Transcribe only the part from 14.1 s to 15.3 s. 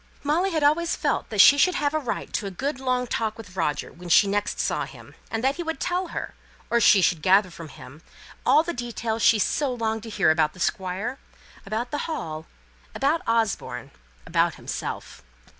about himself.